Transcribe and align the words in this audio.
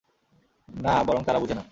না, 0.69 1.03
বরং 1.03 1.21
তারা 1.23 1.39
বুঝে 1.39 1.55
না। 1.55 1.63